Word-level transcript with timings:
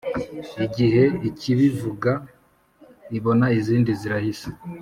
igihe 0.65 1.03
ikibivuga 1.29 2.11
ibona 3.17 3.47
izindi 3.59 3.91
zirahise, 3.99 4.49